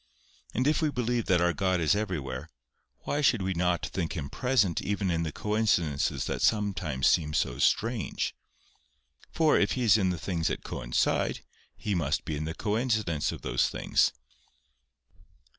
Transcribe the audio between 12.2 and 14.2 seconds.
be in the coincidence of those things.